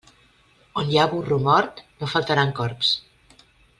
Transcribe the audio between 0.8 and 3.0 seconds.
On hi ha burro mort no faltaran corbs.